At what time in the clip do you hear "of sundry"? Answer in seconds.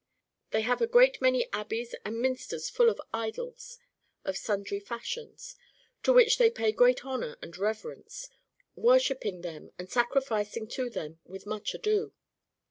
4.25-4.79